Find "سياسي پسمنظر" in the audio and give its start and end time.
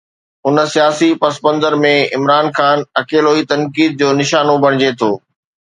0.75-1.75